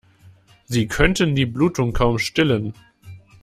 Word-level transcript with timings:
Sie 0.65 0.87
könnten 0.87 1.35
die 1.35 1.45
Blutung 1.45 1.93
kaum 1.93 2.17
stillen. 2.17 2.73